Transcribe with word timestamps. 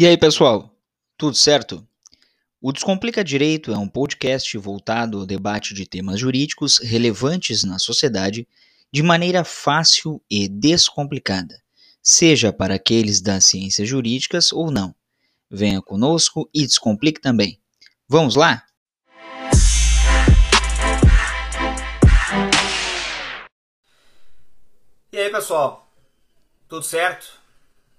E 0.00 0.06
aí, 0.06 0.16
pessoal? 0.16 0.74
Tudo 1.18 1.36
certo? 1.36 1.86
O 2.58 2.72
Descomplica 2.72 3.22
Direito 3.22 3.70
é 3.70 3.76
um 3.76 3.86
podcast 3.86 4.56
voltado 4.56 5.18
ao 5.18 5.26
debate 5.26 5.74
de 5.74 5.84
temas 5.84 6.18
jurídicos 6.18 6.78
relevantes 6.78 7.64
na 7.64 7.78
sociedade 7.78 8.48
de 8.90 9.02
maneira 9.02 9.44
fácil 9.44 10.18
e 10.30 10.48
descomplicada, 10.48 11.62
seja 12.02 12.50
para 12.50 12.76
aqueles 12.76 13.20
das 13.20 13.44
ciências 13.44 13.86
jurídicas 13.86 14.54
ou 14.54 14.70
não. 14.70 14.94
Venha 15.50 15.82
conosco 15.82 16.48
e 16.54 16.66
descomplique 16.66 17.20
também. 17.20 17.60
Vamos 18.08 18.36
lá? 18.36 18.64
E 25.12 25.18
aí, 25.18 25.30
pessoal? 25.30 25.92
Tudo 26.66 26.86
certo? 26.86 27.38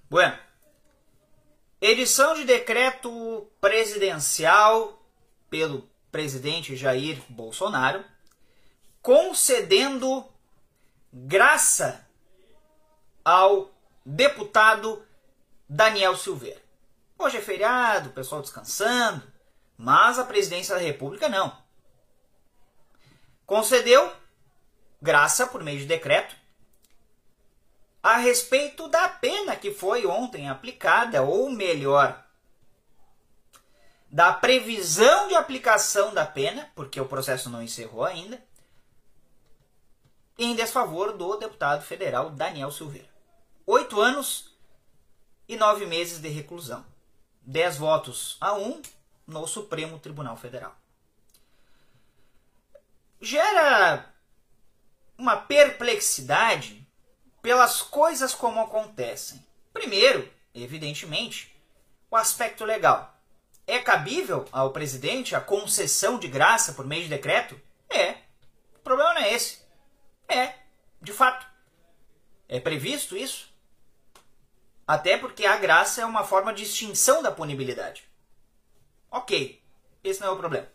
Bueno. 0.10 0.51
Edição 1.84 2.36
de 2.36 2.46
decreto 2.46 3.50
presidencial 3.60 5.04
pelo 5.50 5.90
presidente 6.12 6.76
Jair 6.76 7.20
Bolsonaro 7.28 8.06
concedendo 9.02 10.24
graça 11.12 12.08
ao 13.26 13.72
deputado 14.06 15.04
Daniel 15.68 16.16
Silveira. 16.16 16.62
Hoje 17.18 17.38
é 17.38 17.42
feriado, 17.42 18.10
o 18.10 18.14
pessoal 18.14 18.44
descansando, 18.44 19.24
mas 19.76 20.20
a 20.20 20.24
presidência 20.24 20.76
da 20.76 20.82
República 20.82 21.28
não. 21.28 21.58
Concedeu 23.44 24.16
graça 25.02 25.48
por 25.48 25.64
meio 25.64 25.80
de 25.80 25.88
decreto 25.88 26.36
respeito 28.22 28.88
da 28.88 29.10
pena 29.10 29.56
que 29.56 29.74
foi 29.74 30.06
ontem 30.06 30.50
aplicada, 30.50 31.22
ou 31.22 31.50
melhor, 31.50 32.26
da 34.10 34.34
previsão 34.34 35.28
de 35.28 35.36
aplicação 35.36 36.14
da 36.14 36.26
pena, 36.26 36.70
porque 36.76 37.00
o 37.00 37.08
processo 37.08 37.50
não 37.50 37.62
encerrou 37.62 38.04
ainda, 38.04 38.42
em 40.38 40.56
desfavor 40.56 41.14
do 41.14 41.38
deputado 41.38 41.84
federal 41.84 42.30
Daniel 42.30 42.72
Silveira. 42.72 43.10
Oito 43.66 44.02
anos 44.02 44.56
e 45.48 45.56
nove 45.56 45.86
meses 45.86 46.20
de 46.20 46.30
reclusão. 46.30 46.86
Dez 47.42 47.78
votos 47.78 48.38
a 48.42 48.54
um 48.54 48.82
no 49.28 49.48
Supremo 49.48 50.00
Tribunal 50.00 50.36
Federal. 50.36 50.76
Gera 53.20 54.12
uma 55.18 55.38
perplexidade 55.38 56.81
pelas 57.42 57.82
coisas 57.82 58.34
como 58.34 58.60
acontecem. 58.60 59.44
Primeiro, 59.74 60.32
evidentemente, 60.54 61.56
o 62.10 62.16
aspecto 62.16 62.66
legal. 62.66 63.18
É 63.66 63.80
cabível 63.80 64.48
ao 64.52 64.72
presidente 64.72 65.36
a 65.36 65.42
concessão 65.42 66.20
de 66.20 66.28
graça 66.28 66.74
por 66.74 66.86
meio 66.86 67.04
de 67.04 67.10
decreto? 67.10 67.60
É. 67.90 68.18
O 68.76 68.80
problema 68.84 69.14
não 69.14 69.22
é 69.22 69.34
esse. 69.34 69.62
É, 70.28 70.56
de 71.02 71.14
fato. 71.14 71.46
É 72.48 72.60
previsto 72.60 73.16
isso? 73.16 73.50
Até 74.86 75.18
porque 75.18 75.46
a 75.46 75.58
graça 75.58 76.02
é 76.02 76.06
uma 76.06 76.24
forma 76.24 76.54
de 76.54 76.64
extinção 76.64 77.24
da 77.24 77.32
punibilidade. 77.32 78.04
Ok, 79.10 79.64
esse 80.04 80.20
não 80.20 80.28
é 80.28 80.32
o 80.32 80.38
problema. 80.38 80.68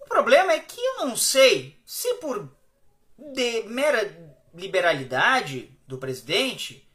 O 0.00 0.06
problema 0.06 0.52
é 0.52 0.60
que 0.60 0.80
eu 0.80 1.06
não 1.06 1.16
sei 1.16 1.78
se 1.84 2.14
por 2.14 2.50
de 3.18 3.62
mera 3.64 4.37
liberalidade 4.58 5.72
do 5.86 5.96
presidente 5.96 6.86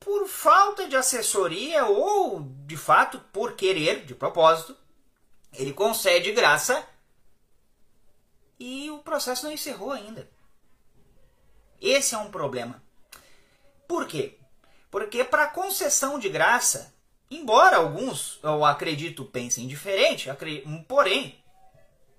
por 0.00 0.26
falta 0.26 0.88
de 0.88 0.96
assessoria 0.96 1.86
ou, 1.86 2.42
de 2.66 2.76
fato, 2.76 3.18
por 3.32 3.54
querer, 3.54 4.04
de 4.04 4.14
propósito, 4.14 4.76
ele 5.52 5.72
concede 5.72 6.32
graça 6.32 6.86
e 8.58 8.90
o 8.90 8.98
processo 8.98 9.44
não 9.44 9.52
encerrou 9.52 9.92
ainda. 9.92 10.28
Esse 11.80 12.14
é 12.14 12.18
um 12.18 12.30
problema. 12.30 12.82
Por 13.86 14.06
quê? 14.06 14.38
Porque 14.90 15.24
para 15.24 15.46
concessão 15.46 16.18
de 16.18 16.28
graça, 16.28 16.94
embora 17.30 17.76
alguns, 17.76 18.38
eu 18.42 18.64
acredito, 18.64 19.24
pensem 19.24 19.66
diferente, 19.66 20.28
porém, 20.86 21.42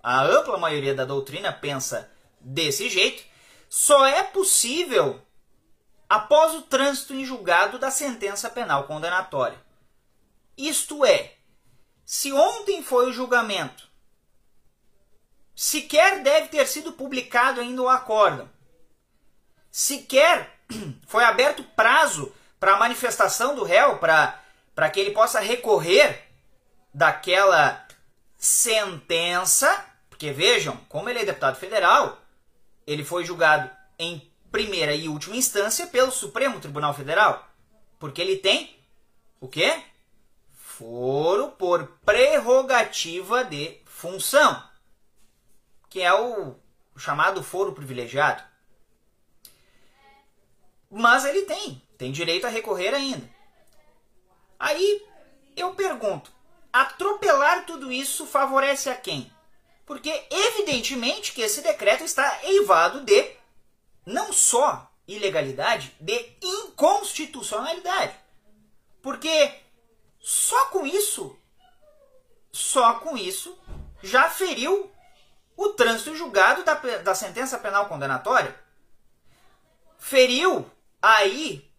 a 0.02 0.24
ampla 0.24 0.58
maioria 0.58 0.94
da 0.94 1.06
doutrina 1.06 1.52
pensa 1.52 2.10
desse 2.40 2.90
jeito, 2.90 3.24
só 3.70 4.06
é 4.06 4.24
possível 4.24 5.22
após 6.10 6.54
o 6.54 6.62
trânsito 6.62 7.14
em 7.14 7.26
julgado 7.26 7.80
da 7.80 7.92
sentença 7.92 8.50
penal 8.50 8.86
condenatória. 8.86 9.60
Isto 10.58 11.06
é, 11.06 11.34
se 12.06 12.32
ontem 12.32 12.84
foi 12.84 13.10
o 13.10 13.14
julgamento, 13.14 13.90
sequer 15.56 16.22
deve 16.22 16.48
ter 16.48 16.68
sido 16.68 16.94
publicado 16.94 17.60
ainda 17.60 17.82
o 17.82 17.90
acórdão, 17.90 18.50
sequer 19.72 20.60
foi 21.08 21.24
aberto 21.24 21.64
prazo 21.76 22.34
para 22.60 22.76
a 22.76 22.80
manifestação 22.80 23.56
do 23.56 23.64
réu, 23.64 23.98
para 23.98 24.90
que 24.92 25.00
ele 25.00 25.12
possa 25.12 25.40
recorrer 25.40 26.24
daquela 26.94 27.86
sentença, 28.38 29.86
porque 30.10 30.32
vejam, 30.32 30.78
como 30.88 31.10
ele 31.10 31.20
é 31.20 31.26
deputado 31.26 31.58
federal, 31.58 32.18
ele 32.86 33.04
foi 33.04 33.26
julgado 33.26 33.70
em 33.98 34.32
primeira 34.52 34.94
e 34.96 35.10
última 35.10 35.36
instância 35.36 35.88
pelo 35.88 36.12
Supremo 36.12 36.60
Tribunal 36.60 36.94
Federal. 36.94 37.48
Porque 38.00 38.22
ele 38.22 38.38
tem 38.38 38.78
o 39.40 39.48
quê? 39.48 39.84
Foro 40.54 41.50
por 41.52 41.88
prerrogativa 42.06 43.44
de 43.44 43.80
função, 43.86 44.64
que 45.90 46.02
é 46.02 46.14
o 46.14 46.56
chamado 46.98 47.42
foro 47.44 47.74
privilegiado. 47.74 48.44
Mas 50.90 51.26
ele 51.26 51.44
tem, 51.44 51.82
tem 51.98 52.12
direito 52.12 52.46
a 52.46 52.50
recorrer 52.50 52.94
ainda. 52.94 53.30
Aí 54.60 55.06
eu 55.56 55.74
pergunto: 55.74 56.32
atropelar 56.72 57.66
tudo 57.66 57.92
isso 57.92 58.26
favorece 58.26 58.90
a 58.90 58.96
quem? 58.96 59.32
Porque 59.86 60.26
evidentemente 60.30 61.32
que 61.32 61.42
esse 61.42 61.62
decreto 61.62 62.04
está 62.04 62.40
eivado 62.44 63.02
de 63.02 63.32
não 64.06 64.34
só 64.34 64.92
ilegalidade, 65.08 65.96
de 66.00 66.32
inconstitucionalidade. 66.42 68.16
Porque 69.02 69.54
só 70.20 70.66
com 70.68 70.88
isso, 70.88 71.38
só 72.52 72.96
com 72.96 73.16
isso, 73.16 73.58
já 74.02 74.30
feriu 74.30 74.92
o 75.56 75.70
trânsito 75.70 76.16
julgado 76.16 76.64
da, 76.64 76.74
da 76.74 77.14
sentença 77.14 77.58
penal 77.60 77.88
condenatória. 77.88 78.60
Feriu 80.00 80.70
aí, 81.02 81.72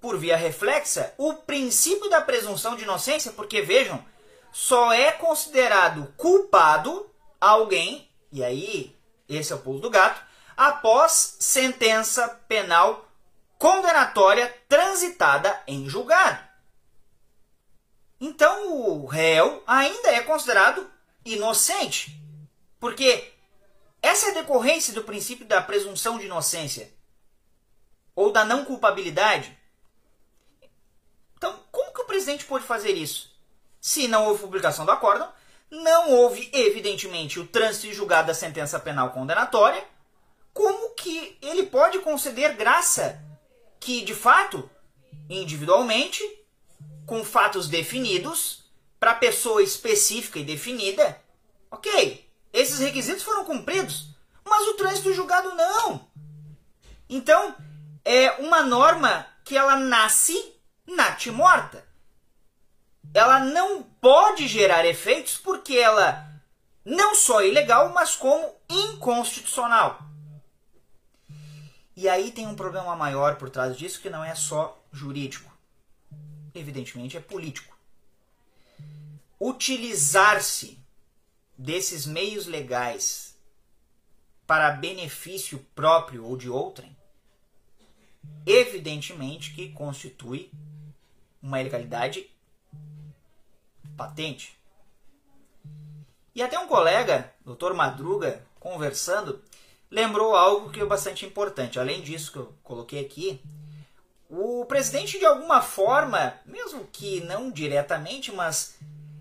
por 0.00 0.18
via 0.18 0.36
reflexa, 0.36 1.14
o 1.18 1.34
princípio 1.34 2.08
da 2.08 2.20
presunção 2.22 2.74
de 2.74 2.84
inocência, 2.84 3.32
porque 3.32 3.60
vejam, 3.60 4.02
só 4.50 4.92
é 4.92 5.12
considerado 5.12 6.12
culpado 6.16 7.09
alguém, 7.40 8.08
e 8.30 8.44
aí 8.44 8.96
esse 9.28 9.52
é 9.52 9.56
o 9.56 9.60
pulo 9.60 9.80
do 9.80 9.90
gato, 9.90 10.20
após 10.56 11.36
sentença 11.38 12.28
penal 12.48 13.08
condenatória 13.56 14.54
transitada 14.68 15.62
em 15.66 15.88
julgado. 15.88 16.42
Então 18.20 18.72
o 18.72 19.06
réu 19.06 19.62
ainda 19.66 20.10
é 20.10 20.20
considerado 20.22 20.90
inocente, 21.24 22.20
porque 22.78 23.32
essa 24.02 24.26
é 24.26 24.30
a 24.30 24.34
decorrência 24.34 24.92
do 24.92 25.04
princípio 25.04 25.46
da 25.46 25.62
presunção 25.62 26.18
de 26.18 26.26
inocência 26.26 26.92
ou 28.14 28.32
da 28.32 28.44
não 28.44 28.64
culpabilidade. 28.64 29.56
Então, 31.36 31.58
como 31.70 31.92
que 31.92 32.02
o 32.02 32.06
presidente 32.06 32.44
pode 32.44 32.64
fazer 32.64 32.92
isso? 32.92 33.34
Se 33.80 34.08
não 34.08 34.26
houve 34.26 34.42
publicação 34.42 34.84
do 34.84 34.90
acórdão, 34.90 35.32
não 35.70 36.10
houve, 36.10 36.50
evidentemente, 36.52 37.38
o 37.38 37.46
trânsito 37.46 37.86
e 37.86 37.94
julgado 37.94 38.28
da 38.28 38.34
sentença 38.34 38.78
penal 38.80 39.10
condenatória, 39.10 39.84
como 40.52 40.94
que 40.94 41.38
ele 41.40 41.64
pode 41.66 42.00
conceder 42.00 42.56
graça 42.56 43.22
que, 43.78 44.02
de 44.02 44.14
fato, 44.14 44.68
individualmente, 45.28 46.22
com 47.06 47.24
fatos 47.24 47.68
definidos, 47.68 48.64
para 48.98 49.14
pessoa 49.14 49.62
específica 49.62 50.38
e 50.38 50.44
definida, 50.44 51.18
ok, 51.70 52.28
esses 52.52 52.80
requisitos 52.80 53.22
foram 53.22 53.44
cumpridos, 53.44 54.08
mas 54.44 54.66
o 54.68 54.74
trânsito 54.74 55.14
julgado 55.14 55.54
não. 55.54 56.06
Então, 57.08 57.54
é 58.04 58.32
uma 58.32 58.62
norma 58.62 59.26
que 59.44 59.56
ela 59.56 59.76
nasce 59.76 60.54
morta 61.30 61.89
ela 63.12 63.40
não 63.40 63.82
pode 63.82 64.46
gerar 64.46 64.84
efeitos 64.84 65.36
porque 65.36 65.76
ela 65.76 66.30
não 66.84 67.14
só 67.14 67.40
é 67.40 67.48
ilegal, 67.48 67.92
mas 67.92 68.16
como 68.16 68.54
inconstitucional. 68.68 70.00
E 71.96 72.08
aí 72.08 72.30
tem 72.30 72.46
um 72.46 72.54
problema 72.54 72.96
maior 72.96 73.36
por 73.36 73.50
trás 73.50 73.76
disso 73.76 74.00
que 74.00 74.08
não 74.08 74.24
é 74.24 74.34
só 74.34 74.82
jurídico. 74.92 75.50
evidentemente, 76.54 77.16
é 77.16 77.20
político. 77.20 77.76
Utilizar-se 79.38 80.78
desses 81.56 82.06
meios 82.06 82.46
legais 82.46 83.36
para 84.46 84.70
benefício 84.72 85.58
próprio 85.74 86.24
ou 86.24 86.36
de 86.36 86.48
outrem, 86.48 86.96
evidentemente 88.46 89.52
que 89.52 89.70
constitui 89.72 90.50
uma 91.42 91.60
ilegalidade 91.60 92.29
patente. 94.00 94.58
E 96.34 96.42
até 96.42 96.58
um 96.58 96.66
colega, 96.66 97.30
Dr. 97.44 97.74
Madruga, 97.74 98.42
conversando, 98.58 99.42
lembrou 99.90 100.34
algo 100.34 100.70
que 100.70 100.80
é 100.80 100.86
bastante 100.86 101.26
importante. 101.26 101.78
Além 101.78 102.00
disso 102.00 102.32
que 102.32 102.38
eu 102.38 102.54
coloquei 102.62 103.04
aqui, 103.04 103.42
o 104.30 104.64
presidente 104.64 105.18
de 105.18 105.26
alguma 105.26 105.60
forma, 105.60 106.34
mesmo 106.46 106.88
que 106.90 107.20
não 107.24 107.50
diretamente, 107.50 108.32
mas 108.32 108.76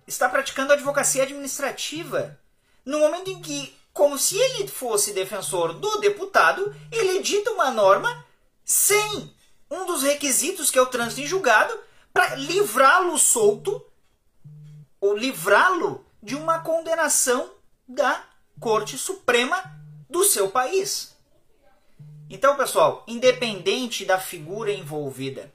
está 0.08 0.30
praticando 0.30 0.72
advocacia 0.72 1.24
administrativa 1.24 2.40
no 2.86 3.00
momento 3.00 3.30
em 3.30 3.42
que, 3.42 3.76
como 3.92 4.18
se 4.18 4.38
ele 4.38 4.66
fosse 4.66 5.12
defensor 5.12 5.74
do 5.74 6.00
deputado, 6.00 6.74
ele 6.90 7.18
edita 7.18 7.52
uma 7.52 7.70
norma 7.70 8.26
sem 8.64 9.36
um 9.70 9.86
dos 9.86 10.04
requisitos 10.04 10.72
que 10.72 10.80
é 10.80 10.82
o 10.82 10.86
trânsito 10.86 11.20
em 11.20 11.28
julgado 11.28 11.78
para 12.14 12.36
livrá-lo 12.36 13.18
solto 13.18 13.86
ou 15.00 15.16
livrá-lo 15.16 16.06
de 16.22 16.36
uma 16.36 16.60
condenação 16.60 17.52
da 17.88 18.24
Corte 18.60 18.98
Suprema 18.98 19.62
do 20.10 20.24
seu 20.24 20.50
país. 20.50 21.16
Então, 22.30 22.56
pessoal, 22.56 23.04
independente 23.08 24.06
da 24.06 24.20
figura 24.20 24.72
envolvida, 24.72 25.52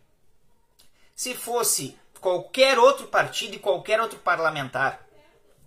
se 1.14 1.34
fosse 1.34 1.96
qualquer 2.20 2.78
outro 2.78 3.06
partido 3.06 3.54
e 3.54 3.58
qualquer 3.58 4.00
outro 4.00 4.18
parlamentar, 4.18 5.06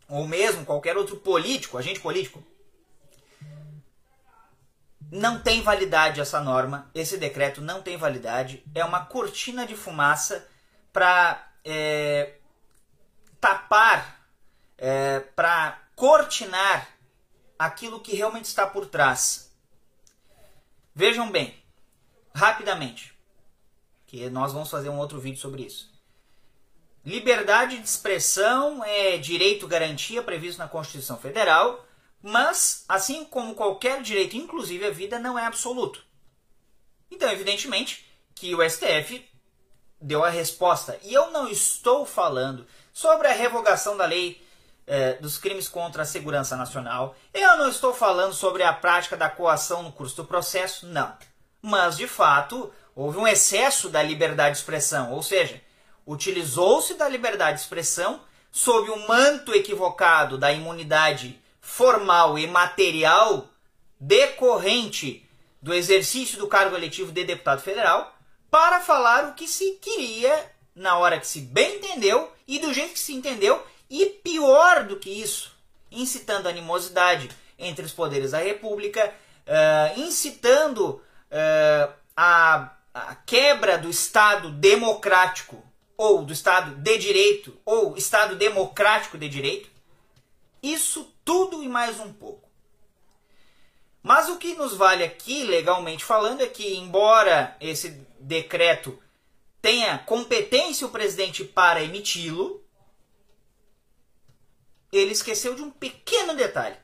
ou 0.10 0.28
mesmo 0.28 0.66
qualquer 0.66 0.98
outro 0.98 1.18
político, 1.18 1.78
agente 1.78 2.00
político, 2.00 2.44
não 5.12 5.40
tem 5.40 5.62
validade 5.62 6.20
essa 6.20 6.42
norma, 6.42 6.90
esse 6.94 7.18
decreto 7.18 7.62
não 7.62 7.82
tem 7.82 7.96
validade, 7.96 8.64
é 8.76 8.84
uma 8.84 9.06
cortina 9.06 9.66
de 9.66 9.76
fumaça 9.76 10.46
para 10.92 11.48
é, 11.64 12.37
tapar, 13.48 14.28
é, 14.78 15.22
para 15.22 15.82
cortinar 15.96 16.90
aquilo 17.58 18.02
que 18.02 18.14
realmente 18.14 18.46
está 18.46 18.68
por 18.68 18.88
trás. 18.88 19.56
Vejam 20.94 21.32
bem, 21.32 21.56
rapidamente, 22.36 23.14
que 24.06 24.30
nós 24.30 24.52
vamos 24.52 24.70
fazer 24.70 24.90
um 24.90 24.98
outro 24.98 25.20
vídeo 25.20 25.40
sobre 25.40 25.64
isso. 25.64 25.90
Liberdade 27.06 27.78
de 27.78 27.88
expressão 27.88 28.84
é 28.84 29.18
direito 29.18 29.66
garantia 29.66 30.22
previsto 30.22 30.60
na 30.60 30.68
Constituição 30.68 31.18
Federal, 31.18 31.86
mas, 32.22 32.84
assim 32.90 33.24
como 33.24 33.56
qualquer 33.56 34.02
direito, 34.02 34.36
inclusive 34.36 34.86
a 34.86 34.92
vida, 34.92 35.18
não 35.18 35.40
é 35.40 35.46
absoluto. 35.46 36.04
Então, 37.10 37.32
evidentemente, 37.32 38.06
que 38.36 38.54
o 38.54 38.70
STF 38.70 39.26
deu 40.02 40.24
a 40.26 40.30
resposta. 40.30 41.00
E 41.02 41.14
eu 41.14 41.32
não 41.32 41.48
estou 41.48 42.06
falando 42.06 42.68
sobre 42.98 43.28
a 43.28 43.32
revogação 43.32 43.96
da 43.96 44.08
lei 44.08 44.44
eh, 44.88 45.14
dos 45.22 45.38
crimes 45.38 45.70
contra 45.70 46.02
a 46.02 46.06
segurança 46.06 46.58
nacional. 46.58 47.16
Eu 47.32 47.56
não 47.56 47.70
estou 47.70 47.94
falando 47.94 48.34
sobre 48.34 48.64
a 48.64 48.74
prática 48.74 49.16
da 49.16 49.30
coação 49.30 49.84
no 49.84 49.92
curso 49.92 50.16
do 50.16 50.26
processo, 50.26 50.88
não. 50.88 51.16
Mas, 51.62 51.96
de 51.96 52.08
fato, 52.08 52.74
houve 52.96 53.20
um 53.20 53.28
excesso 53.28 53.88
da 53.88 54.02
liberdade 54.02 54.56
de 54.56 54.62
expressão, 54.62 55.12
ou 55.12 55.22
seja, 55.22 55.62
utilizou-se 56.08 56.96
da 56.96 57.08
liberdade 57.08 57.58
de 57.58 57.62
expressão 57.62 58.20
sob 58.52 58.90
o 58.90 59.08
manto 59.08 59.54
equivocado 59.54 60.36
da 60.36 60.52
imunidade 60.52 61.40
formal 61.62 62.40
e 62.40 62.48
material 62.48 63.48
decorrente 64.00 65.24
do 65.62 65.72
exercício 65.72 66.40
do 66.40 66.48
cargo 66.48 66.76
eletivo 66.76 67.12
de 67.12 67.24
deputado 67.24 67.62
federal 67.62 68.18
para 68.50 68.82
falar 68.82 69.26
o 69.26 69.34
que 69.36 69.48
se 69.48 69.74
queria 69.74 70.57
na 70.78 70.98
hora 70.98 71.20
que 71.20 71.28
se 71.28 71.42
bem 71.42 71.78
entendeu 71.78 72.32
e 72.48 72.60
do 72.60 72.74
jeito 72.74 72.94
que 72.94 73.00
se 73.00 73.14
entendeu 73.14 73.62
e 73.90 74.06
pior 74.06 74.84
do 74.84 74.98
que 74.98 75.10
isso, 75.10 75.52
incitando 75.92 76.48
animosidade 76.48 77.30
entre 77.58 77.84
os 77.84 77.92
poderes 77.92 78.32
da 78.32 78.38
República, 78.38 79.14
uh, 79.48 80.00
incitando 80.00 81.02
uh, 81.32 81.94
a, 82.16 82.72
a 82.94 83.16
quebra 83.16 83.78
do 83.78 83.90
Estado 83.90 84.52
democrático 84.52 85.64
ou 85.98 86.24
do 86.24 86.32
Estado 86.32 86.76
de 86.76 86.98
direito 86.98 87.60
ou 87.66 87.98
Estado 87.98 88.36
democrático 88.36 89.18
de 89.18 89.28
direito. 89.28 89.70
Isso 90.62 91.12
tudo 91.26 91.64
e 91.64 91.68
mais 91.68 92.00
um 92.00 92.14
pouco. 92.14 92.48
Mas 94.04 94.30
o 94.30 94.38
que 94.38 94.54
nos 94.54 94.76
vale 94.76 95.04
aqui, 95.04 95.44
legalmente 95.44 96.06
falando, 96.06 96.42
é 96.42 96.48
que, 96.48 96.78
embora 96.78 97.58
esse 97.60 98.06
decreto 98.20 98.98
tenha 99.68 99.98
competência 99.98 100.88
o 100.88 100.90
presidente 100.90 101.44
para 101.44 101.84
emiti-lo, 101.84 102.66
ele 104.94 105.12
esqueceu 105.12 105.56
de 105.56 105.62
um 105.62 105.70
pequeno 105.70 106.34
detalhe, 106.34 106.78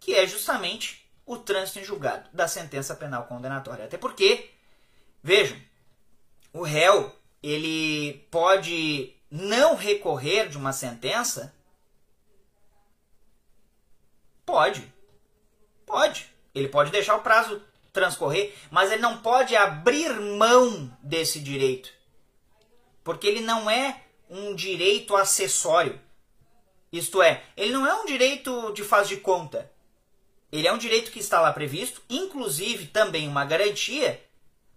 que 0.00 0.12
é 0.12 0.26
justamente 0.26 1.08
o 1.24 1.36
trânsito 1.36 1.78
em 1.78 1.84
julgado 1.84 2.28
da 2.32 2.48
sentença 2.48 2.96
penal 2.96 3.26
condenatória. 3.26 3.84
Até 3.84 3.96
porque, 3.96 4.50
vejam, 5.22 5.56
o 6.52 6.62
réu 6.62 7.14
ele 7.40 8.26
pode 8.28 9.14
não 9.30 9.76
recorrer 9.76 10.48
de 10.48 10.58
uma 10.58 10.72
sentença? 10.72 11.54
Pode. 14.44 14.92
Pode. 15.86 16.28
Ele 16.52 16.66
pode 16.66 16.90
deixar 16.90 17.14
o 17.14 17.22
prazo 17.22 17.62
transcorrer, 17.92 18.52
mas 18.68 18.90
ele 18.90 19.00
não 19.00 19.18
pode 19.18 19.54
abrir 19.54 20.12
mão 20.20 20.90
desse 21.00 21.38
direito. 21.38 21.94
Porque 23.06 23.28
ele 23.28 23.40
não 23.40 23.70
é 23.70 24.02
um 24.28 24.52
direito 24.52 25.14
acessório. 25.14 26.00
Isto 26.92 27.22
é, 27.22 27.44
ele 27.56 27.72
não 27.72 27.86
é 27.86 27.94
um 27.94 28.04
direito 28.04 28.72
de 28.72 28.82
faz 28.82 29.06
de 29.06 29.18
conta. 29.18 29.70
Ele 30.50 30.66
é 30.66 30.72
um 30.72 30.76
direito 30.76 31.12
que 31.12 31.20
está 31.20 31.40
lá 31.40 31.52
previsto, 31.52 32.02
inclusive 32.10 32.86
também 32.86 33.28
uma 33.28 33.44
garantia, 33.44 34.20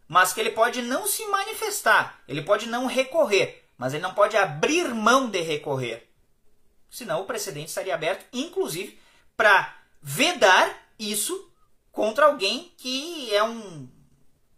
mas 0.07 0.31
que 0.31 0.39
ele 0.39 0.51
pode 0.51 0.83
não 0.83 1.07
se 1.07 1.25
manifestar, 1.25 2.21
ele 2.27 2.43
pode 2.43 2.67
não 2.67 2.85
recorrer, 2.85 3.65
mas 3.75 3.95
ele 3.95 4.03
não 4.03 4.13
pode 4.13 4.37
abrir 4.37 4.93
mão 4.93 5.27
de 5.27 5.41
recorrer. 5.41 6.07
Senão 6.87 7.21
o 7.21 7.25
precedente 7.25 7.69
estaria 7.69 7.95
aberto, 7.95 8.27
inclusive, 8.31 8.99
para 9.35 9.75
vedar 10.03 10.87
isso 10.99 11.51
contra 11.91 12.27
alguém 12.27 12.71
que 12.77 13.33
é 13.33 13.43
um. 13.43 13.89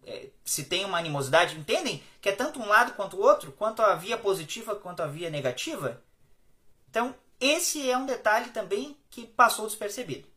É, 0.05 0.27
se 0.43 0.65
tem 0.65 0.83
uma 0.83 0.97
animosidade, 0.97 1.57
entendem? 1.57 2.03
Que 2.21 2.29
é 2.29 2.31
tanto 2.31 2.61
um 2.61 2.67
lado 2.67 2.93
quanto 2.93 3.17
o 3.17 3.21
outro, 3.21 3.51
quanto 3.51 3.81
a 3.81 3.95
via 3.95 4.17
positiva 4.17 4.75
quanto 4.75 5.01
a 5.01 5.07
via 5.07 5.29
negativa. 5.29 6.01
Então, 6.89 7.15
esse 7.39 7.89
é 7.89 7.97
um 7.97 8.05
detalhe 8.05 8.51
também 8.51 8.95
que 9.09 9.25
passou 9.25 9.65
despercebido. 9.65 10.29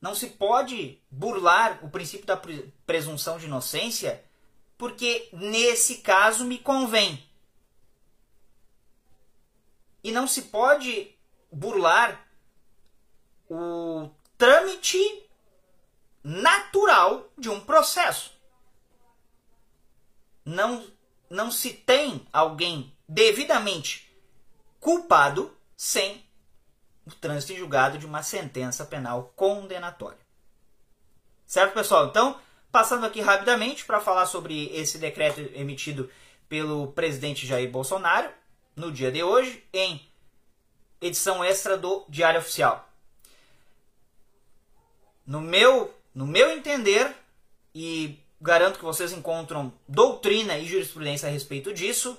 Não 0.00 0.14
se 0.14 0.28
pode 0.28 1.00
burlar 1.10 1.82
o 1.82 1.88
princípio 1.88 2.26
da 2.26 2.40
presunção 2.86 3.38
de 3.38 3.46
inocência, 3.46 4.22
porque 4.76 5.30
nesse 5.32 5.96
caso 5.98 6.44
me 6.44 6.58
convém. 6.58 7.26
E 10.04 10.12
não 10.12 10.28
se 10.28 10.42
pode 10.42 11.16
burlar 11.50 12.28
o 13.48 14.10
trâmite 14.36 14.98
natural 16.22 17.28
de 17.38 17.48
um 17.48 17.60
processo. 17.60 18.35
Não, 20.46 20.86
não 21.28 21.50
se 21.50 21.72
tem 21.72 22.26
alguém 22.32 22.96
devidamente 23.08 24.10
culpado 24.80 25.54
sem 25.76 26.24
o 27.04 27.10
trânsito 27.10 27.52
em 27.52 27.56
julgado 27.56 27.98
de 27.98 28.06
uma 28.06 28.22
sentença 28.22 28.86
penal 28.86 29.32
condenatória. 29.36 30.18
Certo, 31.44 31.74
pessoal? 31.74 32.06
Então, 32.06 32.40
passando 32.70 33.04
aqui 33.04 33.20
rapidamente 33.20 33.84
para 33.84 34.00
falar 34.00 34.26
sobre 34.26 34.66
esse 34.74 34.98
decreto 34.98 35.40
emitido 35.54 36.10
pelo 36.48 36.92
presidente 36.92 37.46
Jair 37.46 37.70
Bolsonaro 37.70 38.30
no 38.74 38.92
dia 38.92 39.10
de 39.10 39.22
hoje, 39.22 39.62
em 39.72 40.00
edição 41.00 41.44
extra 41.44 41.76
do 41.76 42.04
Diário 42.08 42.40
Oficial. 42.40 42.88
No 45.26 45.40
meu 45.40 45.92
no 46.16 46.26
meu 46.26 46.50
entender, 46.50 47.14
e 47.74 48.18
garanto 48.46 48.78
que 48.78 48.84
vocês 48.84 49.12
encontram 49.12 49.72
doutrina 49.86 50.56
e 50.56 50.66
jurisprudência 50.66 51.28
a 51.28 51.32
respeito 51.32 51.74
disso, 51.74 52.16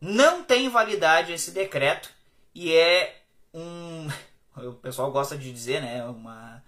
não 0.00 0.42
tem 0.42 0.68
validade 0.68 1.32
esse 1.32 1.52
decreto 1.52 2.10
e 2.54 2.74
é 2.74 3.22
um. 3.54 4.08
O 4.54 4.74
pessoal 4.74 5.10
gosta 5.10 5.34
de 5.34 5.50
dizer, 5.50 5.80
né? 5.80 6.04
Uma, 6.04 6.62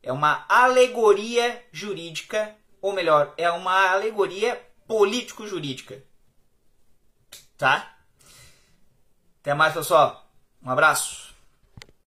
é 0.00 0.12
uma 0.12 0.46
alegoria 0.48 1.60
jurídica, 1.72 2.54
ou 2.80 2.92
melhor, 2.92 3.34
é 3.36 3.50
uma 3.50 3.90
alegoria 3.90 4.54
político-jurídica. 4.86 6.04
tá? 7.58 7.96
Até 9.40 9.54
mais, 9.54 9.74
pessoal. 9.74 10.24
Um 10.62 10.70
abraço. 10.70 11.25